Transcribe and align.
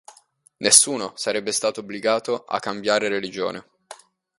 Nessuno 0.57 1.13
sarebbe 1.15 1.51
stato 1.51 1.81
obbligato 1.81 2.43
a 2.45 2.57
cambiare 2.59 3.07
religione. 3.07 3.63